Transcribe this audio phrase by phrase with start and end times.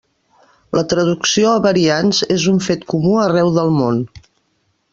[0.77, 4.01] La traducció a variants és un fet comú arreu del món.